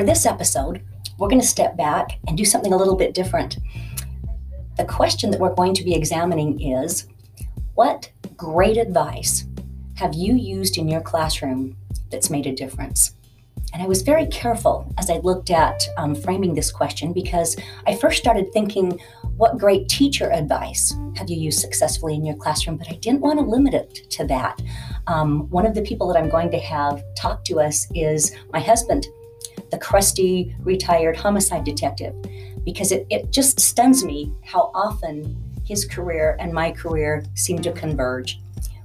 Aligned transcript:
For 0.00 0.06
this 0.06 0.24
episode, 0.24 0.82
we're 1.18 1.28
going 1.28 1.42
to 1.42 1.46
step 1.46 1.76
back 1.76 2.20
and 2.26 2.34
do 2.34 2.42
something 2.46 2.72
a 2.72 2.76
little 2.78 2.96
bit 2.96 3.12
different. 3.12 3.58
The 4.78 4.86
question 4.86 5.30
that 5.30 5.38
we're 5.38 5.54
going 5.54 5.74
to 5.74 5.84
be 5.84 5.94
examining 5.94 6.58
is 6.58 7.06
What 7.74 8.10
great 8.34 8.78
advice 8.78 9.44
have 9.96 10.14
you 10.14 10.36
used 10.36 10.78
in 10.78 10.88
your 10.88 11.02
classroom 11.02 11.76
that's 12.10 12.30
made 12.30 12.46
a 12.46 12.54
difference? 12.54 13.12
And 13.74 13.82
I 13.82 13.86
was 13.86 14.00
very 14.00 14.24
careful 14.28 14.90
as 14.96 15.10
I 15.10 15.18
looked 15.18 15.50
at 15.50 15.86
um, 15.98 16.14
framing 16.14 16.54
this 16.54 16.72
question 16.72 17.12
because 17.12 17.54
I 17.86 17.94
first 17.94 18.18
started 18.18 18.50
thinking, 18.54 18.98
what 19.36 19.58
great 19.58 19.86
teacher 19.90 20.32
advice 20.32 20.94
have 21.16 21.28
you 21.28 21.36
used 21.36 21.60
successfully 21.60 22.14
in 22.14 22.24
your 22.24 22.36
classroom? 22.36 22.78
But 22.78 22.88
I 22.88 22.94
didn't 22.94 23.20
want 23.20 23.38
to 23.38 23.44
limit 23.44 23.74
it 23.74 24.10
to 24.12 24.26
that. 24.28 24.62
Um, 25.08 25.50
one 25.50 25.66
of 25.66 25.74
the 25.74 25.82
people 25.82 26.08
that 26.08 26.16
I'm 26.16 26.30
going 26.30 26.50
to 26.52 26.58
have 26.58 27.04
talk 27.18 27.44
to 27.44 27.60
us 27.60 27.86
is 27.94 28.34
my 28.50 28.60
husband, 28.60 29.06
the 29.70 29.78
crusty 29.78 30.54
retired 30.60 31.16
homicide 31.16 31.64
detective, 31.64 32.14
because 32.64 32.92
it, 32.92 33.06
it 33.10 33.30
just 33.30 33.60
stuns 33.60 34.04
me 34.04 34.32
how 34.44 34.70
often 34.74 35.36
his 35.64 35.84
career 35.84 36.36
and 36.40 36.52
my 36.52 36.70
career 36.70 37.24
seem 37.34 37.60
to 37.62 37.72
converge 37.72 38.40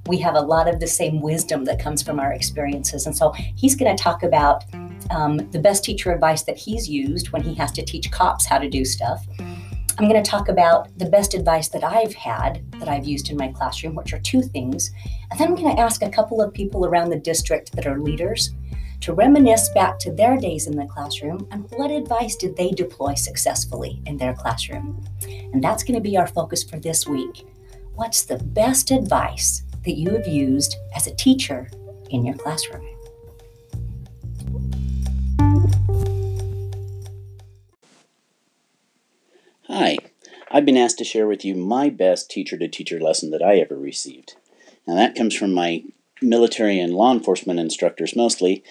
we 0.07 0.17
have 0.19 0.35
a 0.35 0.41
lot 0.41 0.67
of 0.67 0.79
the 0.79 0.87
same 0.87 1.21
wisdom 1.21 1.65
that 1.65 1.79
comes 1.79 2.03
from 2.03 2.19
our 2.19 2.31
experiences. 2.33 3.05
And 3.05 3.15
so 3.15 3.31
he's 3.31 3.75
going 3.75 3.95
to 3.95 4.01
talk 4.01 4.23
about 4.23 4.63
um, 5.11 5.37
the 5.51 5.59
best 5.59 5.83
teacher 5.83 6.11
advice 6.11 6.43
that 6.43 6.57
he's 6.57 6.87
used 6.87 7.31
when 7.31 7.41
he 7.41 7.53
has 7.55 7.71
to 7.73 7.83
teach 7.83 8.11
cops 8.11 8.45
how 8.45 8.57
to 8.57 8.69
do 8.69 8.85
stuff. 8.85 9.25
I'm 9.97 10.09
going 10.09 10.21
to 10.21 10.29
talk 10.29 10.49
about 10.49 10.95
the 10.97 11.05
best 11.05 11.33
advice 11.33 11.69
that 11.69 11.83
I've 11.83 12.13
had 12.13 12.69
that 12.79 12.89
I've 12.89 13.05
used 13.05 13.29
in 13.29 13.37
my 13.37 13.47
classroom, 13.47 13.95
which 13.95 14.13
are 14.13 14.19
two 14.19 14.41
things. 14.41 14.91
And 15.31 15.39
then 15.39 15.47
I'm 15.47 15.55
going 15.55 15.73
to 15.73 15.81
ask 15.81 16.01
a 16.01 16.09
couple 16.09 16.41
of 16.41 16.53
people 16.53 16.85
around 16.85 17.09
the 17.09 17.19
district 17.19 17.71
that 17.75 17.87
are 17.87 17.99
leaders 17.99 18.53
to 19.01 19.13
reminisce 19.13 19.69
back 19.69 19.99
to 19.99 20.11
their 20.11 20.37
days 20.37 20.67
in 20.67 20.75
the 20.75 20.85
classroom 20.85 21.47
and 21.51 21.69
what 21.71 21.91
advice 21.91 22.35
did 22.35 22.55
they 22.55 22.71
deploy 22.71 23.13
successfully 23.13 24.01
in 24.05 24.17
their 24.17 24.33
classroom. 24.33 25.05
And 25.53 25.63
that's 25.63 25.83
going 25.83 25.95
to 25.95 26.01
be 26.01 26.17
our 26.17 26.27
focus 26.27 26.63
for 26.63 26.79
this 26.79 27.07
week. 27.07 27.47
What's 27.93 28.23
the 28.23 28.37
best 28.37 28.91
advice 28.91 29.63
that 29.85 29.97
you 29.97 30.09
have 30.11 30.27
used 30.27 30.75
as 30.95 31.07
a 31.07 31.15
teacher 31.15 31.69
in 32.09 32.25
your 32.25 32.35
classroom. 32.35 32.85
Hi, 39.67 39.97
I've 40.51 40.65
been 40.65 40.77
asked 40.77 40.99
to 40.99 41.03
share 41.03 41.27
with 41.27 41.43
you 41.43 41.55
my 41.55 41.89
best 41.89 42.29
teacher 42.29 42.57
to 42.57 42.67
teacher 42.67 42.99
lesson 42.99 43.31
that 43.31 43.41
I 43.41 43.55
ever 43.57 43.77
received. 43.77 44.35
Now, 44.87 44.95
that 44.95 45.15
comes 45.15 45.35
from 45.35 45.53
my 45.53 45.83
military 46.21 46.79
and 46.79 46.93
law 46.93 47.11
enforcement 47.11 47.59
instructors 47.59 48.15
mostly, 48.15 48.63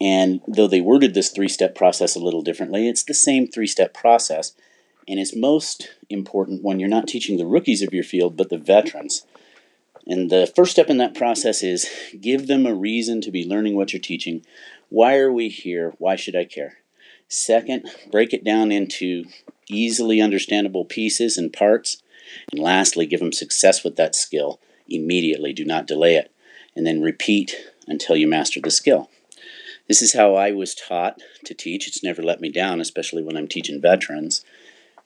and 0.00 0.40
though 0.46 0.66
they 0.68 0.80
worded 0.80 1.14
this 1.14 1.30
three 1.30 1.48
step 1.48 1.74
process 1.74 2.14
a 2.14 2.20
little 2.20 2.42
differently, 2.42 2.88
it's 2.88 3.02
the 3.02 3.14
same 3.14 3.46
three 3.46 3.66
step 3.66 3.94
process, 3.94 4.52
and 5.08 5.18
it's 5.18 5.34
most 5.34 5.90
important 6.10 6.62
when 6.62 6.78
you're 6.78 6.88
not 6.88 7.08
teaching 7.08 7.36
the 7.36 7.46
rookies 7.46 7.82
of 7.82 7.94
your 7.94 8.04
field 8.04 8.36
but 8.36 8.50
the 8.50 8.58
veterans. 8.58 9.24
And 10.06 10.30
the 10.30 10.50
first 10.54 10.70
step 10.72 10.88
in 10.88 10.98
that 10.98 11.14
process 11.14 11.62
is 11.62 11.88
give 12.20 12.46
them 12.46 12.64
a 12.64 12.74
reason 12.74 13.20
to 13.22 13.30
be 13.32 13.46
learning 13.46 13.74
what 13.74 13.92
you're 13.92 14.00
teaching. 14.00 14.44
Why 14.88 15.16
are 15.16 15.32
we 15.32 15.48
here? 15.48 15.94
Why 15.98 16.14
should 16.14 16.36
I 16.36 16.44
care? 16.44 16.78
Second, 17.28 17.90
break 18.12 18.32
it 18.32 18.44
down 18.44 18.70
into 18.70 19.24
easily 19.68 20.20
understandable 20.20 20.84
pieces 20.84 21.36
and 21.36 21.52
parts. 21.52 22.02
And 22.52 22.60
lastly, 22.60 23.06
give 23.06 23.18
them 23.18 23.32
success 23.32 23.82
with 23.82 23.96
that 23.96 24.14
skill 24.14 24.60
immediately. 24.88 25.52
Do 25.52 25.64
not 25.64 25.88
delay 25.88 26.14
it. 26.14 26.30
And 26.76 26.86
then 26.86 27.02
repeat 27.02 27.56
until 27.88 28.16
you 28.16 28.28
master 28.28 28.60
the 28.60 28.70
skill. 28.70 29.10
This 29.88 30.02
is 30.02 30.14
how 30.14 30.34
I 30.34 30.50
was 30.50 30.74
taught 30.74 31.20
to 31.44 31.54
teach. 31.54 31.86
It's 31.86 32.02
never 32.02 32.22
let 32.22 32.40
me 32.40 32.50
down, 32.50 32.80
especially 32.80 33.22
when 33.22 33.36
I'm 33.36 33.48
teaching 33.48 33.80
veterans. 33.80 34.44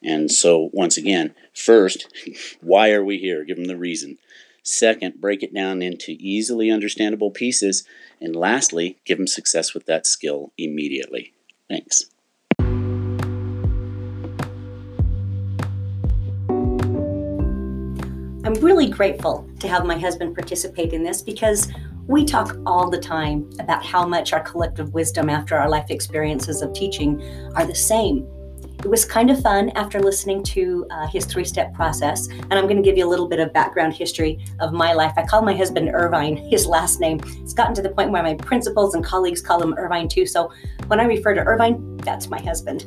And 0.02 0.30
so, 0.30 0.70
once 0.72 0.96
again, 0.96 1.34
first, 1.52 2.06
why 2.60 2.92
are 2.92 3.04
we 3.04 3.18
here? 3.18 3.44
Give 3.44 3.56
them 3.56 3.66
the 3.66 3.76
reason. 3.76 4.16
Second, 4.62 5.20
break 5.20 5.42
it 5.42 5.54
down 5.54 5.82
into 5.82 6.12
easily 6.18 6.70
understandable 6.70 7.30
pieces. 7.30 7.84
And 8.20 8.34
lastly, 8.34 8.98
give 9.04 9.18
them 9.18 9.26
success 9.26 9.74
with 9.74 9.86
that 9.86 10.06
skill 10.06 10.52
immediately. 10.56 11.34
Thanks. 11.68 12.06
I'm 18.42 18.54
really 18.54 18.88
grateful 18.88 19.48
to 19.60 19.68
have 19.68 19.84
my 19.84 19.98
husband 19.98 20.34
participate 20.34 20.92
in 20.92 21.02
this 21.02 21.20
because 21.20 21.68
we 22.06 22.24
talk 22.24 22.56
all 22.66 22.90
the 22.90 22.98
time 22.98 23.48
about 23.58 23.84
how 23.84 24.06
much 24.06 24.32
our 24.32 24.40
collective 24.40 24.92
wisdom 24.94 25.30
after 25.30 25.56
our 25.56 25.68
life 25.68 25.90
experiences 25.90 26.62
of 26.62 26.72
teaching 26.72 27.22
are 27.54 27.64
the 27.64 27.74
same 27.74 28.26
it 28.84 28.88
was 28.88 29.04
kind 29.04 29.30
of 29.30 29.40
fun 29.42 29.70
after 29.70 30.00
listening 30.00 30.42
to 30.42 30.86
uh, 30.90 31.06
his 31.06 31.26
three 31.26 31.44
step 31.44 31.74
process. 31.74 32.28
And 32.28 32.54
I'm 32.54 32.64
going 32.64 32.76
to 32.76 32.82
give 32.82 32.96
you 32.96 33.06
a 33.06 33.10
little 33.10 33.28
bit 33.28 33.38
of 33.38 33.52
background 33.52 33.92
history 33.92 34.38
of 34.58 34.72
my 34.72 34.94
life. 34.94 35.12
I 35.16 35.26
call 35.26 35.42
my 35.42 35.54
husband 35.54 35.90
Irvine, 35.92 36.36
his 36.50 36.66
last 36.66 36.98
name. 36.98 37.20
It's 37.42 37.52
gotten 37.52 37.74
to 37.74 37.82
the 37.82 37.90
point 37.90 38.10
where 38.10 38.22
my 38.22 38.34
principals 38.34 38.94
and 38.94 39.04
colleagues 39.04 39.42
call 39.42 39.62
him 39.62 39.74
Irvine 39.76 40.08
too. 40.08 40.24
So 40.24 40.50
when 40.86 40.98
I 40.98 41.04
refer 41.04 41.34
to 41.34 41.42
Irvine, 41.42 41.98
that's 41.98 42.28
my 42.28 42.40
husband. 42.40 42.86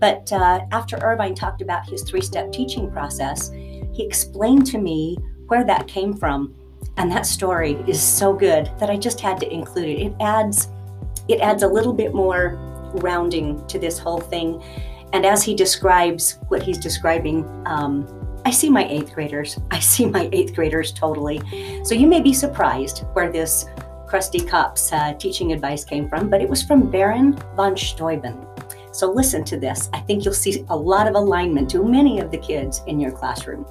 But 0.00 0.32
uh, 0.32 0.60
after 0.72 0.96
Irvine 0.96 1.34
talked 1.34 1.62
about 1.62 1.88
his 1.88 2.02
three 2.02 2.20
step 2.20 2.50
teaching 2.50 2.90
process, 2.90 3.50
he 3.52 4.04
explained 4.04 4.66
to 4.66 4.78
me 4.78 5.18
where 5.46 5.64
that 5.64 5.86
came 5.86 6.14
from. 6.14 6.54
And 6.98 7.10
that 7.10 7.24
story 7.24 7.82
is 7.86 8.02
so 8.02 8.32
good 8.32 8.70
that 8.78 8.90
I 8.90 8.96
just 8.96 9.20
had 9.20 9.40
to 9.40 9.52
include 9.52 9.88
it. 9.88 10.02
It 10.06 10.14
adds 10.20 10.68
it 11.28 11.40
adds 11.40 11.62
a 11.62 11.68
little 11.68 11.92
bit 11.92 12.14
more 12.14 12.56
rounding 13.02 13.66
to 13.68 13.78
this 13.78 13.98
whole 13.98 14.20
thing 14.20 14.62
and 15.12 15.24
as 15.24 15.42
he 15.42 15.54
describes 15.54 16.38
what 16.48 16.62
he's 16.62 16.78
describing, 16.78 17.44
um, 17.66 18.06
I 18.44 18.50
see 18.50 18.68
my 18.68 18.86
eighth 18.88 19.14
graders. 19.14 19.58
I 19.70 19.78
see 19.78 20.06
my 20.06 20.28
eighth 20.32 20.54
graders 20.54 20.92
totally. 20.92 21.40
So 21.84 21.94
you 21.94 22.06
may 22.06 22.20
be 22.20 22.32
surprised 22.32 23.04
where 23.14 23.30
this 23.30 23.66
crusty 24.06 24.40
cop's 24.40 24.92
uh, 24.92 25.14
teaching 25.14 25.52
advice 25.52 25.84
came 25.84 26.08
from, 26.08 26.28
but 26.28 26.40
it 26.40 26.48
was 26.48 26.62
from 26.62 26.90
Baron 26.90 27.38
von 27.56 27.76
Steuben. 27.76 28.46
So 28.92 29.10
listen 29.10 29.44
to 29.44 29.58
this. 29.58 29.90
I 29.92 30.00
think 30.00 30.24
you'll 30.24 30.34
see 30.34 30.64
a 30.70 30.76
lot 30.76 31.06
of 31.06 31.14
alignment 31.14 31.70
to 31.70 31.84
many 31.84 32.20
of 32.20 32.30
the 32.30 32.38
kids 32.38 32.82
in 32.86 32.98
your 32.98 33.12
classroom. 33.12 33.66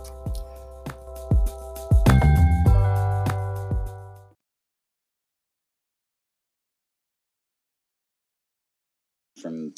From 9.42 9.74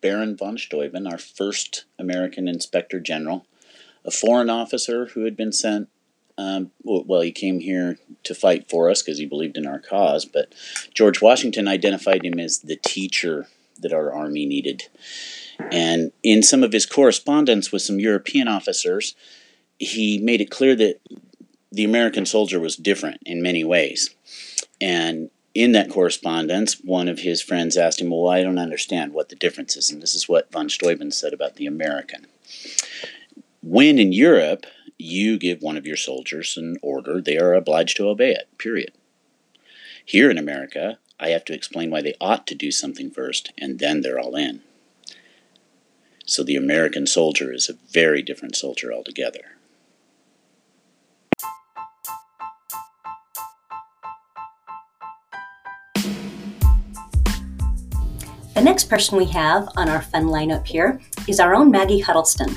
Baron 0.00 0.36
von 0.36 0.58
Steuben, 0.58 1.06
our 1.06 1.18
first 1.18 1.84
American 1.98 2.48
Inspector 2.48 2.98
General, 3.00 3.46
a 4.04 4.10
foreign 4.10 4.50
officer 4.50 5.06
who 5.06 5.24
had 5.24 5.36
been 5.36 5.52
sent. 5.52 5.88
Um, 6.36 6.72
well, 6.82 7.20
he 7.20 7.30
came 7.30 7.60
here 7.60 7.96
to 8.24 8.34
fight 8.34 8.68
for 8.68 8.90
us 8.90 9.02
because 9.02 9.18
he 9.18 9.26
believed 9.26 9.56
in 9.56 9.66
our 9.66 9.78
cause, 9.78 10.24
but 10.24 10.52
George 10.92 11.22
Washington 11.22 11.68
identified 11.68 12.24
him 12.24 12.40
as 12.40 12.58
the 12.58 12.76
teacher 12.76 13.46
that 13.78 13.92
our 13.92 14.12
army 14.12 14.44
needed. 14.44 14.84
And 15.70 16.12
in 16.22 16.42
some 16.42 16.64
of 16.64 16.72
his 16.72 16.86
correspondence 16.86 17.70
with 17.70 17.82
some 17.82 18.00
European 18.00 18.48
officers, 18.48 19.14
he 19.78 20.18
made 20.18 20.40
it 20.40 20.50
clear 20.50 20.74
that 20.76 21.00
the 21.70 21.84
American 21.84 22.26
soldier 22.26 22.60
was 22.60 22.76
different 22.76 23.20
in 23.24 23.42
many 23.42 23.64
ways. 23.64 24.14
And 24.80 25.30
in 25.54 25.72
that 25.72 25.90
correspondence, 25.90 26.80
one 26.80 27.08
of 27.08 27.20
his 27.20 27.40
friends 27.40 27.76
asked 27.76 28.00
him, 28.00 28.10
Well, 28.10 28.28
I 28.28 28.42
don't 28.42 28.58
understand 28.58 29.12
what 29.12 29.28
the 29.28 29.36
difference 29.36 29.76
is. 29.76 29.90
And 29.90 30.02
this 30.02 30.14
is 30.14 30.28
what 30.28 30.50
von 30.50 30.68
Steuben 30.68 31.12
said 31.12 31.32
about 31.32 31.56
the 31.56 31.66
American. 31.66 32.26
When 33.62 33.98
in 33.98 34.12
Europe 34.12 34.66
you 34.98 35.38
give 35.38 35.62
one 35.62 35.76
of 35.76 35.86
your 35.86 35.96
soldiers 35.96 36.56
an 36.56 36.76
order, 36.82 37.20
they 37.20 37.38
are 37.38 37.54
obliged 37.54 37.96
to 37.96 38.08
obey 38.08 38.32
it, 38.32 38.48
period. 38.58 38.92
Here 40.04 40.30
in 40.30 40.38
America, 40.38 40.98
I 41.18 41.28
have 41.30 41.44
to 41.46 41.54
explain 41.54 41.90
why 41.90 42.02
they 42.02 42.14
ought 42.20 42.46
to 42.48 42.54
do 42.54 42.70
something 42.70 43.10
first, 43.10 43.52
and 43.56 43.78
then 43.78 44.00
they're 44.00 44.18
all 44.18 44.34
in. 44.34 44.62
So 46.26 46.42
the 46.42 46.56
American 46.56 47.06
soldier 47.06 47.52
is 47.52 47.68
a 47.68 47.78
very 47.90 48.22
different 48.22 48.56
soldier 48.56 48.92
altogether. 48.92 49.56
The 58.54 58.62
next 58.62 58.84
person 58.84 59.18
we 59.18 59.24
have 59.26 59.68
on 59.76 59.88
our 59.88 60.00
fun 60.00 60.26
lineup 60.26 60.64
here 60.64 61.00
is 61.26 61.40
our 61.40 61.56
own 61.56 61.72
Maggie 61.72 61.98
Huddleston. 61.98 62.54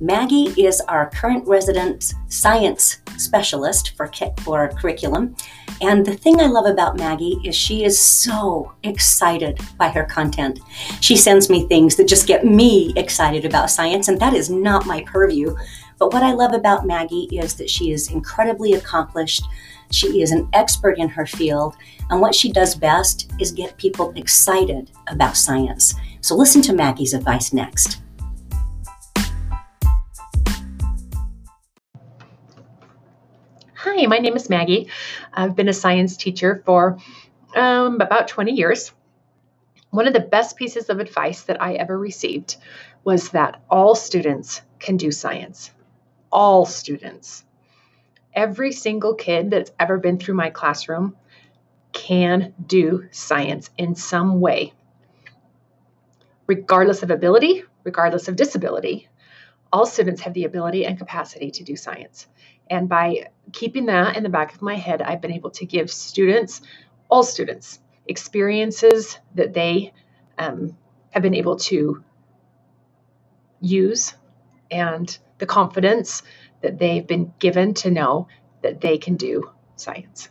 Maggie 0.00 0.52
is 0.60 0.80
our 0.88 1.10
current 1.10 1.46
resident 1.46 2.14
science 2.26 2.98
specialist 3.18 3.96
for, 3.96 4.10
for 4.40 4.68
curriculum. 4.70 5.36
And 5.80 6.04
the 6.04 6.16
thing 6.16 6.40
I 6.40 6.46
love 6.46 6.66
about 6.66 6.96
Maggie 6.96 7.38
is 7.44 7.54
she 7.54 7.84
is 7.84 7.96
so 7.96 8.72
excited 8.82 9.60
by 9.78 9.90
her 9.90 10.04
content. 10.04 10.58
She 11.00 11.16
sends 11.16 11.48
me 11.48 11.68
things 11.68 11.94
that 11.96 12.08
just 12.08 12.26
get 12.26 12.44
me 12.44 12.92
excited 12.96 13.44
about 13.44 13.70
science, 13.70 14.08
and 14.08 14.18
that 14.18 14.34
is 14.34 14.50
not 14.50 14.86
my 14.86 15.04
purview. 15.06 15.54
But 16.00 16.12
what 16.12 16.24
I 16.24 16.32
love 16.32 16.52
about 16.52 16.84
Maggie 16.84 17.28
is 17.30 17.54
that 17.54 17.70
she 17.70 17.92
is 17.92 18.10
incredibly 18.10 18.72
accomplished. 18.72 19.44
She 19.92 20.22
is 20.22 20.32
an 20.32 20.48
expert 20.54 20.96
in 20.96 21.10
her 21.10 21.26
field, 21.26 21.76
and 22.08 22.18
what 22.18 22.34
she 22.34 22.50
does 22.50 22.74
best 22.74 23.30
is 23.38 23.52
get 23.52 23.76
people 23.76 24.10
excited 24.16 24.90
about 25.08 25.36
science. 25.36 25.94
So 26.22 26.34
listen 26.34 26.62
to 26.62 26.72
Maggie's 26.72 27.12
advice 27.12 27.52
next. 27.52 28.00
Hi, 33.74 34.06
my 34.06 34.18
name 34.18 34.34
is 34.34 34.48
Maggie. 34.48 34.88
I've 35.34 35.54
been 35.54 35.68
a 35.68 35.74
science 35.74 36.16
teacher 36.16 36.62
for 36.64 36.96
um, 37.54 38.00
about 38.00 38.28
20 38.28 38.52
years. 38.52 38.92
One 39.90 40.06
of 40.06 40.14
the 40.14 40.20
best 40.20 40.56
pieces 40.56 40.88
of 40.88 41.00
advice 41.00 41.42
that 41.42 41.60
I 41.60 41.74
ever 41.74 41.98
received 41.98 42.56
was 43.04 43.28
that 43.30 43.60
all 43.68 43.94
students 43.94 44.62
can 44.78 44.96
do 44.96 45.10
science. 45.10 45.70
All 46.30 46.64
students. 46.64 47.44
Every 48.34 48.72
single 48.72 49.14
kid 49.14 49.50
that's 49.50 49.70
ever 49.78 49.98
been 49.98 50.18
through 50.18 50.34
my 50.34 50.50
classroom 50.50 51.16
can 51.92 52.54
do 52.64 53.08
science 53.10 53.70
in 53.76 53.94
some 53.94 54.40
way, 54.40 54.72
regardless 56.46 57.02
of 57.02 57.10
ability, 57.10 57.64
regardless 57.84 58.28
of 58.28 58.36
disability. 58.36 59.08
All 59.72 59.86
students 59.86 60.22
have 60.22 60.34
the 60.34 60.44
ability 60.44 60.86
and 60.86 60.98
capacity 60.98 61.50
to 61.52 61.64
do 61.64 61.76
science. 61.76 62.26
And 62.70 62.88
by 62.88 63.28
keeping 63.52 63.86
that 63.86 64.16
in 64.16 64.22
the 64.22 64.28
back 64.28 64.54
of 64.54 64.62
my 64.62 64.76
head, 64.76 65.02
I've 65.02 65.20
been 65.20 65.32
able 65.32 65.50
to 65.50 65.66
give 65.66 65.90
students, 65.90 66.62
all 67.10 67.22
students, 67.22 67.78
experiences 68.06 69.18
that 69.34 69.52
they 69.52 69.92
um, 70.38 70.76
have 71.10 71.22
been 71.22 71.34
able 71.34 71.56
to 71.56 72.02
use 73.60 74.14
and 74.70 75.18
the 75.38 75.46
confidence 75.46 76.22
that 76.62 76.78
they've 76.78 77.06
been 77.06 77.32
given 77.38 77.74
to 77.74 77.90
know 77.90 78.28
that 78.62 78.80
they 78.80 78.96
can 78.96 79.16
do 79.16 79.50
science. 79.76 80.28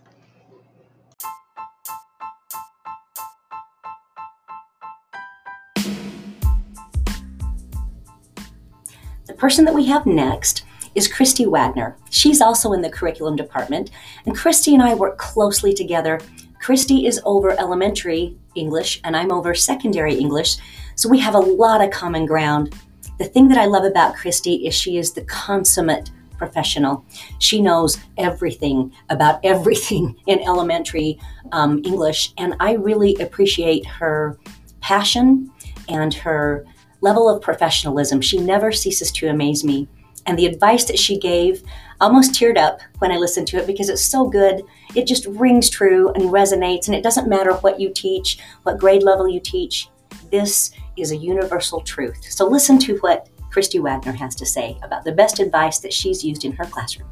The 9.28 9.34
person 9.38 9.66
that 9.66 9.74
we 9.74 9.86
have 9.86 10.06
next 10.06 10.64
is 10.96 11.08
Christy 11.08 11.46
Wagner. 11.46 11.98
She's 12.10 12.42
also 12.42 12.74
in 12.74 12.82
the 12.82 12.90
curriculum 12.90 13.36
department, 13.36 13.92
and 14.26 14.36
Christy 14.36 14.74
and 14.74 14.84
I 14.84 14.94
work 14.94 15.18
closely 15.18 15.74
together. 15.74 16.20
Christy 16.60 17.08
is 17.08 17.22
over 17.26 17.52
elementary 17.52 18.38
English, 18.56 19.02
and 19.04 19.16
I'm 19.16 19.32
over 19.32 19.56
secondary 19.56 20.16
English, 20.16 20.58
so 20.96 21.10
we 21.10 21.20
have 21.20 21.34
a 21.34 21.40
lot 21.40 21.84
of 21.84 21.92
common 21.92 22.26
ground. 22.26 22.76
The 23.18 23.26
thing 23.26 23.48
that 23.50 23.58
I 23.58 23.66
love 23.66 23.84
about 23.84 24.16
Christy 24.16 24.68
is 24.68 24.76
she 24.76 24.98
is 24.98 25.14
the 25.14 25.24
consummate 25.24 26.12
professional. 26.42 27.06
She 27.38 27.62
knows 27.62 28.00
everything 28.18 28.92
about 29.10 29.40
everything 29.54 30.16
in 30.26 30.40
elementary 30.40 31.20
um, 31.52 31.82
English, 31.86 32.34
and 32.38 32.56
I 32.60 32.74
really 32.74 33.16
appreciate 33.18 33.86
her 33.86 34.40
passion 34.80 35.52
and 35.88 36.14
her 36.16 36.66
level 37.02 37.30
of 37.30 37.42
professionalism. 37.44 38.22
She 38.22 38.40
never 38.40 38.72
ceases 38.72 39.12
to 39.14 39.28
amaze 39.28 39.64
me. 39.64 39.88
And 40.26 40.38
the 40.38 40.46
advice 40.46 40.86
that 40.86 41.00
she 41.00 41.18
gave 41.18 41.64
almost 42.00 42.34
teared 42.34 42.58
up 42.58 42.80
when 43.00 43.12
I 43.12 43.18
listened 43.18 43.48
to 43.50 43.58
it 43.58 43.68
because 43.68 43.90
it's 43.90 44.04
so 44.04 44.28
good. 44.28 44.64
It 44.96 45.06
just 45.08 45.26
rings 45.26 45.70
true 45.70 46.10
and 46.14 46.26
resonates, 46.26 46.88
and 46.88 46.96
it 46.96 47.04
doesn't 47.04 47.30
matter 47.30 47.54
what 47.54 47.80
you 47.80 47.92
teach, 47.94 48.40
what 48.64 48.80
grade 48.80 49.04
level 49.04 49.28
you 49.28 49.40
teach. 49.40 49.90
This 50.32 50.72
is 50.98 51.12
a 51.12 51.18
universal 51.18 51.82
truth. 51.82 52.24
So 52.30 52.48
listen 52.48 52.78
to 52.80 52.98
what 52.98 53.30
Christy 53.52 53.80
Wagner 53.80 54.14
has 54.14 54.34
to 54.36 54.46
say 54.46 54.78
about 54.82 55.04
the 55.04 55.12
best 55.12 55.40
advice 55.40 55.80
that 55.80 55.94
she's 55.94 56.24
used 56.24 56.46
in 56.46 56.54
her 56.54 56.66
classroom. 56.66 57.10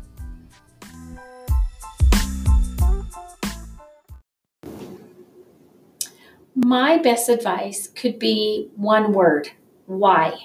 My 6.56 6.98
best 6.98 7.30
advice 7.30 7.88
could 7.88 8.20
be 8.20 8.70
one 8.76 9.12
word 9.14 9.52
why. 9.86 10.38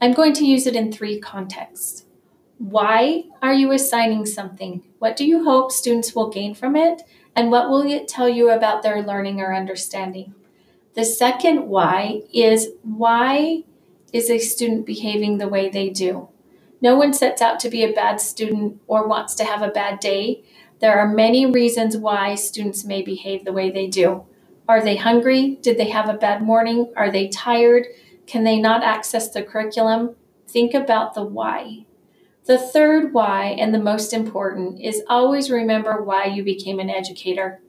I'm 0.00 0.12
going 0.12 0.32
to 0.34 0.46
use 0.46 0.66
it 0.66 0.76
in 0.76 0.92
three 0.92 1.18
contexts. 1.18 2.04
Why 2.58 3.24
are 3.42 3.52
you 3.52 3.72
assigning 3.72 4.26
something? 4.26 4.82
What 4.98 5.16
do 5.16 5.26
you 5.26 5.44
hope 5.44 5.72
students 5.72 6.14
will 6.14 6.30
gain 6.30 6.54
from 6.54 6.76
it? 6.76 7.02
And 7.34 7.50
what 7.50 7.68
will 7.68 7.82
it 7.82 8.08
tell 8.08 8.28
you 8.28 8.50
about 8.50 8.82
their 8.82 9.02
learning 9.02 9.40
or 9.40 9.54
understanding? 9.54 10.34
The 10.94 11.04
second 11.04 11.68
why 11.68 12.22
is 12.32 12.70
why 12.82 13.64
is 14.12 14.30
a 14.30 14.38
student 14.38 14.86
behaving 14.86 15.38
the 15.38 15.48
way 15.48 15.68
they 15.68 15.90
do? 15.90 16.28
No 16.80 16.96
one 16.96 17.12
sets 17.12 17.42
out 17.42 17.58
to 17.60 17.70
be 17.70 17.82
a 17.82 17.92
bad 17.92 18.20
student 18.20 18.80
or 18.86 19.06
wants 19.06 19.34
to 19.36 19.44
have 19.44 19.62
a 19.62 19.68
bad 19.68 20.00
day. 20.00 20.44
There 20.80 20.98
are 20.98 21.08
many 21.08 21.44
reasons 21.44 21.96
why 21.96 22.34
students 22.36 22.84
may 22.84 23.02
behave 23.02 23.44
the 23.44 23.52
way 23.52 23.70
they 23.70 23.88
do. 23.88 24.24
Are 24.68 24.82
they 24.82 24.96
hungry? 24.96 25.58
Did 25.62 25.78
they 25.78 25.88
have 25.90 26.08
a 26.08 26.14
bad 26.14 26.42
morning? 26.42 26.92
Are 26.96 27.10
they 27.10 27.28
tired? 27.28 27.86
Can 28.26 28.44
they 28.44 28.60
not 28.60 28.84
access 28.84 29.28
the 29.28 29.42
curriculum? 29.42 30.14
Think 30.46 30.74
about 30.74 31.14
the 31.14 31.24
why. 31.24 31.86
The 32.44 32.58
third 32.58 33.12
why, 33.12 33.56
and 33.58 33.74
the 33.74 33.78
most 33.78 34.12
important, 34.12 34.80
is 34.80 35.02
always 35.08 35.50
remember 35.50 36.02
why 36.02 36.26
you 36.26 36.42
became 36.42 36.78
an 36.78 36.90
educator. 36.90 37.60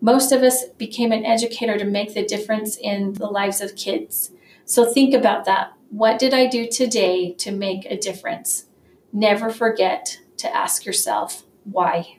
Most 0.00 0.32
of 0.32 0.42
us 0.42 0.64
became 0.78 1.12
an 1.12 1.24
educator 1.24 1.76
to 1.78 1.84
make 1.84 2.14
the 2.14 2.24
difference 2.24 2.76
in 2.76 3.12
the 3.12 3.26
lives 3.26 3.60
of 3.60 3.76
kids. 3.76 4.32
So 4.70 4.84
think 4.84 5.14
about 5.14 5.46
that. 5.46 5.72
What 5.88 6.20
did 6.20 6.32
I 6.32 6.46
do 6.46 6.68
today 6.68 7.32
to 7.38 7.50
make 7.50 7.86
a 7.86 7.96
difference? 7.96 8.66
Never 9.12 9.50
forget 9.50 10.20
to 10.36 10.56
ask 10.56 10.84
yourself 10.84 11.42
why. 11.64 12.18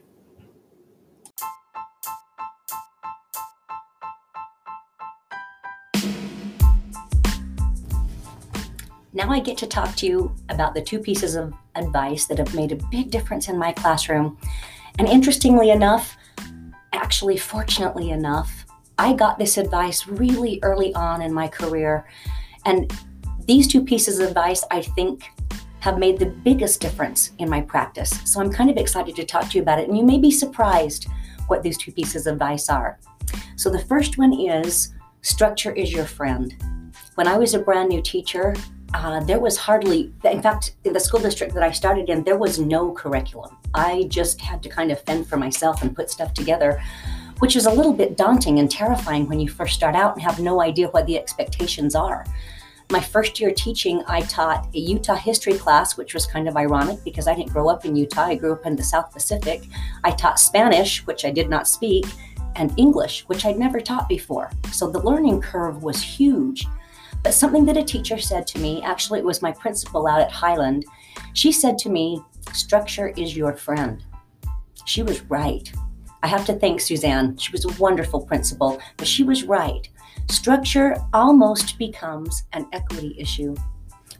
Now 9.13 9.31
I 9.31 9.39
get 9.39 9.57
to 9.59 9.65
talk 9.65 9.95
to 9.95 10.05
you 10.05 10.35
about 10.49 10.73
the 10.73 10.81
two 10.81 10.99
pieces 10.99 11.35
of 11.35 11.53
advice 11.75 12.25
that 12.25 12.37
have 12.37 12.53
made 12.53 12.73
a 12.73 12.87
big 12.91 13.11
difference 13.11 13.47
in 13.47 13.57
my 13.57 13.71
classroom. 13.71 14.37
And 14.99 15.07
interestingly 15.07 15.69
enough, 15.69 16.17
actually, 16.91 17.37
fortunately 17.37 18.09
enough, 18.09 18.65
I 18.97 19.13
got 19.13 19.39
this 19.39 19.57
advice 19.57 20.05
really 20.05 20.59
early 20.63 20.93
on 20.95 21.21
in 21.21 21.33
my 21.33 21.47
career. 21.47 22.05
And 22.65 22.91
these 23.45 23.67
two 23.67 23.83
pieces 23.83 24.19
of 24.19 24.29
advice, 24.29 24.63
I 24.71 24.81
think, 24.81 25.23
have 25.79 25.97
made 25.97 26.19
the 26.19 26.27
biggest 26.27 26.79
difference 26.79 27.31
in 27.39 27.49
my 27.49 27.61
practice. 27.61 28.21
So 28.25 28.39
I'm 28.39 28.51
kind 28.51 28.69
of 28.69 28.77
excited 28.77 29.15
to 29.15 29.25
talk 29.25 29.49
to 29.49 29.57
you 29.57 29.63
about 29.63 29.79
it. 29.79 29.89
And 29.89 29.97
you 29.97 30.05
may 30.05 30.19
be 30.19 30.29
surprised 30.29 31.07
what 31.47 31.63
these 31.63 31.77
two 31.77 31.91
pieces 31.91 32.27
of 32.27 32.33
advice 32.33 32.69
are. 32.69 32.99
So 33.55 33.69
the 33.69 33.79
first 33.85 34.17
one 34.17 34.33
is 34.33 34.93
structure 35.21 35.71
is 35.71 35.91
your 35.91 36.05
friend. 36.05 36.55
When 37.15 37.27
I 37.27 37.37
was 37.37 37.53
a 37.53 37.59
brand 37.59 37.89
new 37.89 38.01
teacher, 38.01 38.55
uh, 38.93 39.21
there 39.21 39.39
was 39.39 39.57
hardly, 39.57 40.13
in 40.23 40.41
fact, 40.41 40.75
in 40.83 40.93
the 40.93 40.99
school 40.99 41.19
district 41.19 41.53
that 41.53 41.63
I 41.63 41.71
started 41.71 42.09
in, 42.09 42.23
there 42.23 42.37
was 42.37 42.59
no 42.59 42.91
curriculum. 42.91 43.57
I 43.73 44.03
just 44.09 44.39
had 44.41 44.61
to 44.63 44.69
kind 44.69 44.91
of 44.91 45.01
fend 45.01 45.27
for 45.27 45.37
myself 45.37 45.81
and 45.81 45.95
put 45.95 46.09
stuff 46.09 46.33
together, 46.33 46.81
which 47.41 47.55
is 47.55 47.65
a 47.65 47.73
little 47.73 47.91
bit 47.91 48.15
daunting 48.15 48.59
and 48.59 48.69
terrifying 48.69 49.27
when 49.27 49.39
you 49.39 49.49
first 49.49 49.73
start 49.73 49.95
out 49.95 50.13
and 50.13 50.21
have 50.21 50.39
no 50.39 50.61
idea 50.61 50.89
what 50.89 51.07
the 51.07 51.17
expectations 51.17 51.95
are. 51.95 52.23
My 52.91 52.99
first 52.99 53.39
year 53.39 53.51
teaching, 53.51 54.03
I 54.05 54.21
taught 54.21 54.67
a 54.75 54.79
Utah 54.79 55.15
history 55.15 55.53
class, 55.53 55.97
which 55.97 56.13
was 56.13 56.27
kind 56.27 56.47
of 56.47 56.55
ironic 56.55 57.03
because 57.03 57.27
I 57.27 57.33
didn't 57.33 57.51
grow 57.51 57.67
up 57.67 57.83
in 57.83 57.95
Utah. 57.95 58.25
I 58.25 58.35
grew 58.35 58.53
up 58.53 58.67
in 58.67 58.75
the 58.75 58.83
South 58.83 59.11
Pacific. 59.11 59.63
I 60.03 60.11
taught 60.11 60.39
Spanish, 60.39 61.05
which 61.07 61.25
I 61.25 61.31
did 61.31 61.49
not 61.49 61.67
speak, 61.67 62.05
and 62.57 62.77
English, 62.77 63.23
which 63.27 63.43
I'd 63.43 63.57
never 63.57 63.79
taught 63.79 64.07
before. 64.07 64.51
So 64.71 64.91
the 64.91 65.01
learning 65.01 65.41
curve 65.41 65.81
was 65.81 65.99
huge. 65.99 66.67
But 67.23 67.33
something 67.33 67.65
that 67.65 67.77
a 67.77 67.83
teacher 67.83 68.19
said 68.19 68.45
to 68.47 68.59
me, 68.59 68.83
actually, 68.83 69.17
it 69.17 69.25
was 69.25 69.41
my 69.41 69.51
principal 69.51 70.05
out 70.05 70.21
at 70.21 70.31
Highland, 70.31 70.85
she 71.33 71.51
said 71.51 71.79
to 71.79 71.89
me, 71.89 72.21
Structure 72.53 73.13
is 73.17 73.35
your 73.35 73.53
friend. 73.53 74.03
She 74.85 75.01
was 75.01 75.21
right. 75.23 75.71
I 76.23 76.27
have 76.27 76.45
to 76.45 76.53
thank 76.53 76.81
Suzanne. 76.81 77.37
She 77.37 77.51
was 77.51 77.65
a 77.65 77.81
wonderful 77.81 78.21
principal, 78.21 78.79
but 78.97 79.07
she 79.07 79.23
was 79.23 79.43
right. 79.43 79.87
Structure 80.29 80.95
almost 81.13 81.77
becomes 81.77 82.43
an 82.53 82.67
equity 82.73 83.15
issue. 83.17 83.55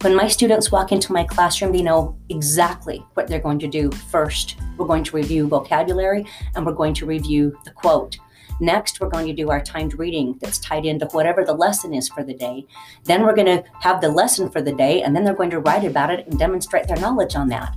When 0.02 0.16
my 0.16 0.28
students 0.28 0.72
walk 0.72 0.92
into 0.92 1.14
my 1.14 1.24
classroom, 1.24 1.72
they 1.72 1.84
know 1.84 2.18
exactly 2.30 3.06
what 3.14 3.28
they're 3.28 3.40
going 3.40 3.60
to 3.60 3.68
do. 3.68 3.92
First, 3.92 4.58
we're 4.78 4.88
going 4.88 5.04
to 5.04 5.16
review 5.16 5.48
vocabulary 5.48 6.26
and 6.56 6.66
we're 6.66 6.74
going 6.74 6.96
to 6.96 7.06
review 7.06 7.56
the 7.66 7.72
quote. 7.72 8.18
Next, 8.60 9.00
we're 9.00 9.10
going 9.10 9.28
to 9.28 9.34
do 9.34 9.50
our 9.52 9.62
timed 9.62 9.98
reading 10.00 10.38
that's 10.42 10.60
tied 10.60 10.86
into 10.86 11.06
whatever 11.08 11.44
the 11.44 11.54
lesson 11.54 11.94
is 11.94 12.10
for 12.10 12.24
the 12.24 12.34
day. 12.34 12.66
Then 13.04 13.24
we're 13.24 13.36
going 13.36 13.48
to 13.48 13.64
have 13.80 14.02
the 14.02 14.10
lesson 14.10 14.50
for 14.50 14.62
the 14.62 14.74
day, 14.74 15.02
and 15.02 15.16
then 15.16 15.24
they're 15.24 15.34
going 15.34 15.50
to 15.50 15.60
write 15.60 15.84
about 15.84 16.12
it 16.12 16.28
and 16.28 16.38
demonstrate 16.38 16.88
their 16.88 16.98
knowledge 16.98 17.36
on 17.36 17.50
that. 17.50 17.76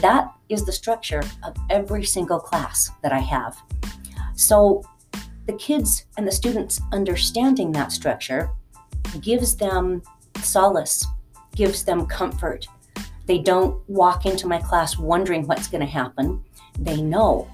That 0.00 0.32
is 0.48 0.64
the 0.64 0.72
structure 0.72 1.22
of 1.42 1.56
every 1.70 2.04
single 2.04 2.38
class 2.38 2.90
that 3.02 3.12
I 3.12 3.18
have. 3.18 3.56
So, 4.34 4.82
the 5.46 5.54
kids 5.54 6.06
and 6.16 6.26
the 6.26 6.32
students 6.32 6.80
understanding 6.92 7.70
that 7.72 7.92
structure 7.92 8.50
gives 9.20 9.56
them 9.56 10.02
solace, 10.42 11.06
gives 11.54 11.84
them 11.84 12.06
comfort. 12.06 12.66
They 13.26 13.38
don't 13.38 13.80
walk 13.88 14.26
into 14.26 14.46
my 14.46 14.58
class 14.58 14.98
wondering 14.98 15.46
what's 15.46 15.68
going 15.68 15.80
to 15.80 15.86
happen. 15.86 16.44
They 16.78 17.00
know 17.00 17.48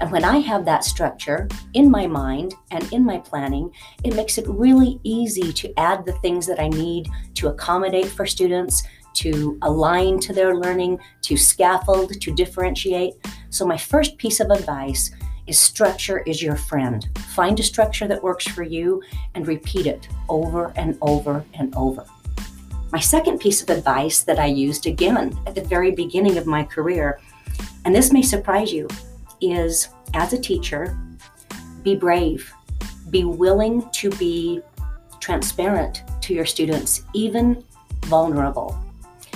And 0.00 0.12
when 0.12 0.24
I 0.24 0.38
have 0.38 0.64
that 0.64 0.84
structure 0.84 1.48
in 1.74 1.90
my 1.90 2.06
mind 2.06 2.54
and 2.70 2.90
in 2.92 3.04
my 3.04 3.18
planning, 3.18 3.72
it 4.04 4.14
makes 4.14 4.38
it 4.38 4.46
really 4.48 5.00
easy 5.02 5.52
to 5.52 5.72
add 5.78 6.04
the 6.04 6.12
things 6.14 6.46
that 6.46 6.60
I 6.60 6.68
need 6.68 7.08
to 7.34 7.48
accommodate 7.48 8.06
for 8.06 8.26
students, 8.26 8.82
to 9.18 9.58
align 9.62 10.20
to 10.20 10.32
their 10.32 10.56
learning, 10.56 10.98
to 11.22 11.36
scaffold, 11.36 12.20
to 12.20 12.34
differentiate. 12.34 13.14
So, 13.50 13.66
my 13.66 13.76
first 13.76 14.16
piece 14.18 14.40
of 14.40 14.50
advice 14.50 15.10
is 15.46 15.58
structure 15.58 16.18
is 16.20 16.42
your 16.42 16.56
friend. 16.56 17.08
Find 17.34 17.58
a 17.58 17.62
structure 17.62 18.06
that 18.06 18.22
works 18.22 18.46
for 18.46 18.62
you 18.62 19.02
and 19.34 19.48
repeat 19.48 19.86
it 19.86 20.08
over 20.28 20.72
and 20.76 20.96
over 21.00 21.44
and 21.54 21.74
over. 21.74 22.04
My 22.92 23.00
second 23.00 23.38
piece 23.38 23.62
of 23.62 23.70
advice 23.70 24.22
that 24.22 24.38
I 24.38 24.46
used 24.46 24.86
again 24.86 25.38
at 25.46 25.54
the 25.54 25.64
very 25.64 25.90
beginning 25.90 26.38
of 26.38 26.46
my 26.46 26.62
career, 26.64 27.20
and 27.84 27.94
this 27.94 28.12
may 28.12 28.22
surprise 28.22 28.72
you, 28.72 28.88
is 29.40 29.88
as 30.14 30.32
a 30.32 30.40
teacher, 30.40 30.98
be 31.82 31.94
brave, 31.94 32.52
be 33.10 33.24
willing 33.24 33.88
to 33.92 34.10
be 34.10 34.60
transparent 35.20 36.02
to 36.22 36.34
your 36.34 36.46
students, 36.46 37.02
even 37.14 37.64
vulnerable. 38.06 38.78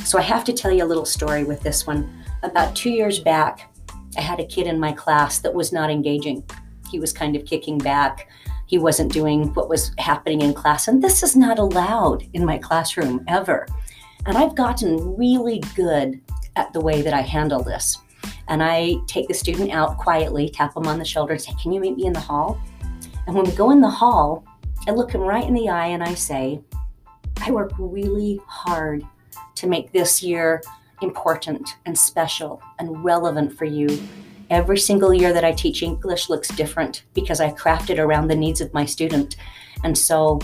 So 0.05 0.19
I 0.19 0.23
have 0.23 0.45
to 0.45 0.53
tell 0.53 0.73
you 0.73 0.85
a 0.85 0.87
little 0.87 1.05
story 1.05 1.45
with 1.45 1.61
this 1.61 1.87
one. 1.87 2.25
About 2.43 2.75
two 2.75 2.91
years 2.91 3.21
back, 3.21 3.73
I 4.17 4.21
had 4.21 4.41
a 4.41 4.47
kid 4.47 4.67
in 4.67 4.79
my 4.79 4.93
class 4.93 5.39
that 5.39 5.55
was 5.55 5.73
not 5.73 5.91
engaging. 5.91 6.45
He 6.91 6.99
was 6.99 7.13
kind 7.13 7.37
of 7.37 7.45
kicking 7.45 7.79
back. 7.79 8.29
He 8.67 8.79
wasn't 8.79 9.13
doing 9.13 9.55
what 9.55 9.69
was 9.69 9.93
happening 9.99 10.43
in 10.43 10.55
class. 10.55 10.89
And 10.89 11.03
this 11.03 11.23
is 11.23 11.37
not 11.37 11.59
allowed 11.59 12.27
in 12.33 12.45
my 12.45 12.59
classroom 12.59 13.25
ever. 13.29 13.67
And 14.27 14.37
I've 14.37 14.55
gotten 14.55 15.17
really 15.17 15.63
good 15.75 16.21
at 16.57 16.73
the 16.73 16.81
way 16.81 17.01
that 17.03 17.15
I 17.15 17.23
handle 17.23 17.63
this. 17.63 17.99
And 18.49 18.63
I 18.63 18.97
take 19.07 19.29
the 19.29 19.35
student 19.35 19.71
out 19.71 19.99
quietly, 19.99 20.51
tap 20.51 20.77
him 20.77 20.87
on 20.87 20.99
the 20.99 21.05
shoulder, 21.05 21.35
and 21.35 21.43
say, 21.43 21.55
Can 21.63 21.73
you 21.73 21.81
meet 21.81 21.97
me 21.97 22.07
in 22.07 22.13
the 22.13 22.21
hall? 22.21 22.61
And 23.27 23.37
when 23.37 23.45
we 23.45 23.53
go 23.53 23.71
in 23.71 23.81
the 23.81 23.89
hall, 23.89 24.45
I 24.87 24.91
look 24.91 25.13
him 25.13 25.23
right 25.23 25.45
in 25.45 25.55
the 25.55 25.69
eye 25.69 25.87
and 25.87 26.03
I 26.03 26.15
say, 26.15 26.61
I 27.41 27.51
work 27.51 27.73
really 27.79 28.41
hard 28.47 29.07
to 29.57 29.67
make 29.67 29.93
this 29.93 30.23
year 30.23 30.63
important 31.03 31.77
and 31.87 31.99
special 31.99 32.63
and 32.79 33.05
relevant 33.05 33.57
for 33.57 33.65
you. 33.65 34.01
Every 34.51 34.79
single 34.79 35.15
year 35.15 35.33
that 35.33 35.45
I 35.45 35.53
teach 35.53 35.83
English 35.83 36.29
looks 36.29 36.49
different 36.49 37.05
because 37.15 37.41
I 37.41 37.51
craft 37.51 37.91
it 37.91 37.99
around 37.99 38.29
the 38.29 38.37
needs 38.37 38.61
of 38.61 38.73
my 38.75 38.85
student. 38.85 39.37
And 39.83 39.97
so, 39.97 40.41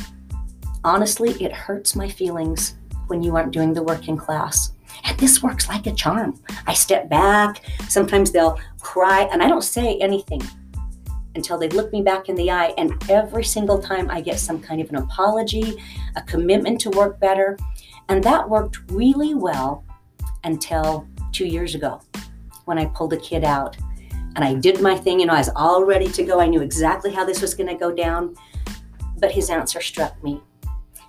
honestly, 0.83 1.30
it 1.42 1.52
hurts 1.52 1.95
my 1.95 2.09
feelings 2.09 2.76
when 3.09 3.23
you 3.23 3.37
aren't 3.37 3.52
doing 3.52 3.73
the 3.73 3.83
work 3.83 4.09
in 4.09 4.16
class. 4.16 4.73
And 5.04 5.18
this 5.18 5.42
works 5.42 5.68
like 5.68 5.87
a 5.87 5.92
charm. 5.92 6.40
I 6.66 6.75
step 6.75 7.09
back, 7.09 7.62
sometimes 7.88 8.33
they'll 8.33 8.59
cry, 8.80 9.28
and 9.33 9.42
I 9.42 9.49
don't 9.49 9.62
say 9.62 9.99
anything 9.99 10.42
until 11.35 11.59
they 11.59 11.68
look 11.68 11.92
me 11.92 12.02
back 12.02 12.28
in 12.28 12.35
the 12.35 12.50
eye. 12.50 12.75
And 12.78 12.92
every 13.09 13.45
single 13.45 13.78
time 13.78 14.11
I 14.11 14.21
get 14.21 14.38
some 14.38 14.61
kind 14.61 14.80
of 14.80 14.90
an 14.90 14.97
apology, 14.97 15.80
a 16.16 16.23
commitment 16.23 16.80
to 16.83 16.90
work 16.90 17.21
better. 17.21 17.57
And 18.09 18.23
that 18.25 18.49
worked 18.49 18.79
really 18.91 19.35
well 19.35 19.85
until 20.45 21.07
two 21.33 21.47
years 21.47 21.75
ago 21.75 22.00
when 22.65 22.79
I 22.79 22.87
pulled 22.87 23.12
a 23.12 23.19
kid 23.19 23.45
out 23.45 23.77
and 24.37 24.45
I 24.45 24.55
did 24.55 24.81
my 24.81 24.97
thing. 24.97 25.21
You 25.21 25.27
know, 25.27 25.35
I 25.35 25.38
was 25.38 25.50
all 25.57 25.85
ready 25.85 26.09
to 26.09 26.23
go. 26.23 26.41
I 26.41 26.47
knew 26.47 26.62
exactly 26.62 27.12
how 27.12 27.25
this 27.25 27.43
was 27.43 27.55
going 27.55 27.69
to 27.69 27.75
go 27.75 27.93
down. 27.93 28.35
But 29.19 29.33
his 29.33 29.50
answer 29.50 29.81
struck 29.81 30.23
me 30.23 30.41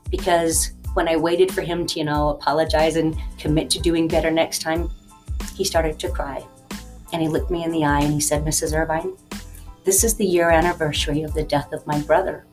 because 0.10 0.72
when 0.94 1.08
I 1.08 1.16
waited 1.16 1.52
for 1.52 1.62
him 1.62 1.86
to, 1.88 2.00
you 2.00 2.06
know, 2.06 2.30
apologize 2.30 2.96
and 2.96 3.16
commit 3.38 3.70
to 3.72 3.80
doing 3.80 4.08
better 4.08 4.32
next 4.32 4.62
time, 4.62 4.90
he 5.56 5.64
started 5.64 6.00
to 6.00 6.10
cry. 6.10 6.44
And 7.14 7.22
he 7.22 7.28
looked 7.28 7.52
me 7.52 7.64
in 7.64 7.72
the 7.72 7.86
eye 7.86 8.02
and 8.02 8.14
he 8.14 8.20
said, 8.20 8.44
Mrs. 8.44 8.76
Irvine, 8.76 9.16
this 9.84 10.04
is 10.04 10.16
the 10.16 10.26
year 10.26 10.50
anniversary 10.50 11.22
of 11.24 11.34
the 11.34 11.44
death 11.44 11.72
of 11.72 11.86
my 11.86 12.02
brother. 12.02 12.46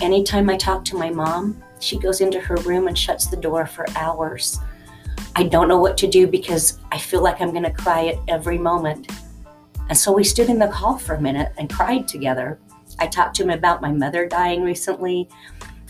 Anytime 0.00 0.50
I 0.50 0.56
talk 0.56 0.84
to 0.86 0.96
my 0.96 1.10
mom, 1.10 1.62
she 1.82 1.98
goes 1.98 2.20
into 2.20 2.40
her 2.40 2.56
room 2.56 2.88
and 2.88 2.96
shuts 2.96 3.26
the 3.26 3.36
door 3.36 3.66
for 3.66 3.86
hours. 3.96 4.58
I 5.34 5.44
don't 5.44 5.68
know 5.68 5.78
what 5.78 5.96
to 5.98 6.06
do 6.06 6.26
because 6.26 6.78
I 6.90 6.98
feel 6.98 7.22
like 7.22 7.40
I'm 7.40 7.50
going 7.50 7.62
to 7.64 7.70
cry 7.70 8.08
at 8.08 8.18
every 8.28 8.58
moment. 8.58 9.10
And 9.88 9.96
so 9.96 10.12
we 10.12 10.24
stood 10.24 10.48
in 10.48 10.58
the 10.58 10.70
hall 10.70 10.98
for 10.98 11.14
a 11.14 11.20
minute 11.20 11.52
and 11.58 11.68
cried 11.70 12.06
together. 12.06 12.58
I 12.98 13.06
talked 13.06 13.36
to 13.36 13.42
him 13.42 13.50
about 13.50 13.82
my 13.82 13.90
mother 13.90 14.26
dying 14.26 14.62
recently. 14.62 15.28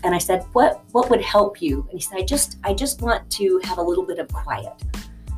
And 0.03 0.13
I 0.13 0.17
said, 0.17 0.45
"What 0.51 0.81
what 0.91 1.09
would 1.09 1.21
help 1.21 1.61
you?" 1.61 1.87
And 1.89 1.99
he 1.99 2.01
said, 2.01 2.17
"I 2.17 2.23
just 2.23 2.57
I 2.63 2.73
just 2.73 3.01
want 3.01 3.29
to 3.31 3.61
have 3.63 3.77
a 3.77 3.81
little 3.81 4.05
bit 4.05 4.19
of 4.19 4.27
quiet." 4.27 4.73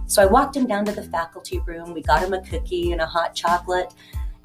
So 0.08 0.24
I 0.24 0.26
walked 0.26 0.56
him 0.56 0.66
down 0.66 0.86
to 0.86 0.92
the 0.92 1.04
faculty 1.04 1.60
room. 1.60 1.94
We 1.94 2.02
got 2.02 2.24
him 2.24 2.34
a 2.34 2.42
cookie 2.42 2.92
and 2.92 3.02
a 3.02 3.06
hot 3.06 3.36
chocolate. 3.36 3.94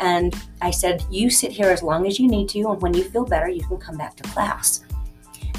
And 0.00 0.34
I 0.62 0.70
said, 0.70 1.04
You 1.10 1.30
sit 1.30 1.52
here 1.52 1.68
as 1.68 1.82
long 1.82 2.06
as 2.06 2.18
you 2.18 2.26
need 2.26 2.48
to, 2.50 2.70
and 2.70 2.80
when 2.80 2.94
you 2.94 3.04
feel 3.04 3.24
better, 3.24 3.48
you 3.48 3.62
can 3.62 3.76
come 3.76 3.96
back 3.96 4.16
to 4.16 4.22
class. 4.24 4.82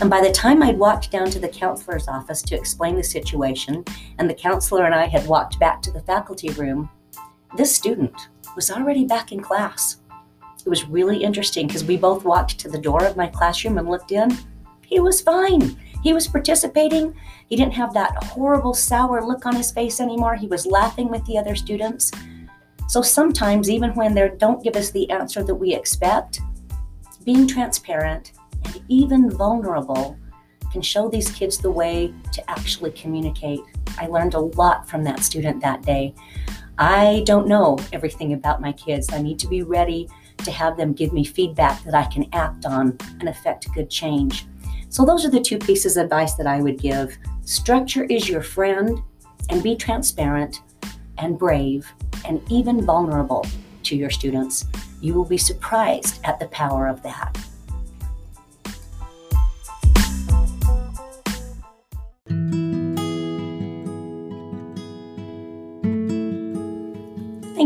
And 0.02 0.10
by 0.10 0.20
the 0.20 0.32
time 0.32 0.64
I'd 0.64 0.80
walked 0.80 1.12
down 1.12 1.30
to 1.30 1.40
the 1.40 1.48
counselor's 1.48 2.08
office 2.08 2.42
to 2.44 2.56
explain 2.56 2.96
the 2.96 3.04
situation, 3.04 3.86
and 4.18 4.28
the 4.28 4.34
counselor 4.34 4.86
and 4.86 4.96
I 4.96 5.06
had 5.06 5.28
walked 5.28 5.60
back 5.60 5.80
to 5.84 5.92
the 5.92 6.02
faculty 6.02 6.50
room, 6.50 6.90
this 7.56 7.76
student 7.76 8.30
was 8.56 8.72
already 8.72 9.06
back 9.06 9.32
in 9.32 9.42
class. 9.42 9.98
It 10.66 10.70
was 10.70 10.86
really 10.86 11.24
interesting 11.24 11.68
because 11.68 11.84
we 11.84 11.98
both 11.98 12.26
walked 12.26 12.58
to 12.60 12.68
the 12.68 12.80
door 12.80 13.06
of 13.06 13.16
my 13.16 13.28
classroom 13.28 13.78
and 13.78 13.88
looked 13.88 14.12
in. 14.12 14.36
He 14.88 15.00
was 15.00 15.22
fine. 15.22 15.78
He 16.02 16.14
was 16.14 16.28
participating. 16.28 17.16
He 17.48 17.56
didn't 17.56 17.76
have 17.76 17.94
that 17.94 18.24
horrible, 18.24 18.74
sour 18.74 19.24
look 19.24 19.46
on 19.46 19.56
his 19.56 19.70
face 19.70 20.00
anymore. 20.00 20.34
He 20.36 20.48
was 20.48 20.66
laughing 20.66 21.10
with 21.10 21.24
the 21.26 21.38
other 21.38 21.56
students. 21.56 22.12
So 22.88 23.04
sometimes, 23.04 23.70
even 23.70 23.94
when 23.94 24.16
they 24.16 24.32
don't 24.40 24.64
give 24.64 24.76
us 24.76 24.90
the 24.90 25.08
answer 25.12 25.44
that 25.44 25.54
we 25.54 25.76
expect, 25.76 26.42
being 27.24 27.48
transparent 27.48 28.32
and 28.66 28.82
even 28.88 29.30
vulnerable 29.30 30.18
can 30.72 30.82
show 30.82 31.10
these 31.10 31.32
kids 31.32 31.58
the 31.58 31.72
way 31.72 32.14
to 32.32 32.50
actually 32.50 32.92
communicate. 32.92 33.60
I 33.98 34.08
learned 34.08 34.34
a 34.34 34.40
lot 34.40 34.90
from 34.90 35.04
that 35.04 35.20
student 35.22 35.62
that 35.62 35.82
day. 35.82 36.14
I 36.78 37.24
don't 37.26 37.48
know 37.48 37.78
everything 37.92 38.34
about 38.34 38.62
my 38.62 38.72
kids. 38.72 39.12
I 39.12 39.22
need 39.22 39.38
to 39.40 39.48
be 39.48 39.64
ready 39.64 40.10
to 40.40 40.52
have 40.52 40.78
them 40.78 40.94
give 40.94 41.14
me 41.14 41.24
feedback 41.24 41.84
that 41.84 41.94
I 41.94 42.06
can 42.06 42.28
act 42.34 42.66
on 42.66 42.98
and 43.20 43.30
affect 43.30 43.74
good 43.74 43.90
change. 43.90 44.48
So, 44.90 45.06
those 45.06 45.26
are 45.26 45.30
the 45.30 45.40
two 45.40 45.58
pieces 45.58 45.96
of 45.96 46.06
advice 46.06 46.34
that 46.36 46.48
I 46.48 46.62
would 46.62 46.80
give. 46.80 47.18
Structure 47.44 48.06
is 48.06 48.28
your 48.28 48.42
friend, 48.42 49.02
and 49.52 49.62
be 49.62 49.76
transparent 49.76 50.62
and 51.18 51.38
brave 51.38 51.92
and 52.26 52.42
even 52.50 52.84
vulnerable 52.84 53.46
to 53.84 53.96
your 53.96 54.10
students. 54.10 54.66
You 55.02 55.14
will 55.14 55.26
be 55.26 55.38
surprised 55.38 56.20
at 56.24 56.40
the 56.40 56.48
power 56.48 56.88
of 56.88 57.02
that. 57.04 57.38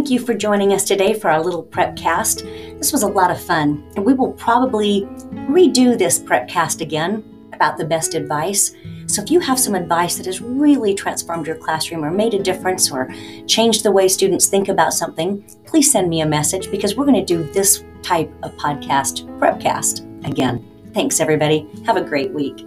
Thank 0.06 0.22
you 0.22 0.24
for 0.24 0.36
joining 0.36 0.72
us 0.72 0.84
today 0.84 1.16
for 1.16 1.32
our 1.32 1.44
little 1.44 1.64
prep 1.64 1.96
cast. 1.96 2.46
This 2.78 2.92
was 2.92 3.02
a 3.02 3.08
lot 3.08 3.32
of 3.32 3.42
fun, 3.42 3.92
and 3.96 4.06
we 4.06 4.14
will 4.14 4.34
probably 4.34 5.02
redo 5.50 5.98
this 5.98 6.20
prep 6.20 6.48
cast 6.48 6.80
again 6.80 7.24
about 7.54 7.76
the 7.80 7.86
best 7.86 8.14
advice. 8.14 8.76
So 9.08 9.24
if 9.24 9.32
you 9.32 9.40
have 9.40 9.60
some 9.60 9.74
advice 9.74 10.16
that 10.18 10.28
has 10.28 10.42
really 10.42 10.94
transformed 10.94 11.48
your 11.48 11.56
classroom 11.56 12.06
or 12.06 12.12
made 12.12 12.36
a 12.36 12.44
difference 12.44 12.92
or 12.92 13.10
changed 13.48 13.82
the 13.82 13.92
way 13.92 14.08
students 14.08 14.46
think 14.46 14.70
about 14.70 14.94
something, 14.94 15.44
please 15.66 15.92
send 15.92 16.08
me 16.08 16.22
a 16.22 16.26
message 16.28 16.70
because 16.70 16.96
we're 16.96 17.06
going 17.06 17.26
to 17.26 17.26
do 17.26 17.52
this 17.52 17.84
type 18.04 18.32
of 18.44 18.52
podcast, 18.58 19.26
Prepcast, 19.40 20.06
again. 20.24 20.64
Thanks, 20.94 21.20
everybody. 21.20 21.68
Have 21.88 21.98
a 21.98 22.04
great 22.04 22.32
week. 22.32 22.64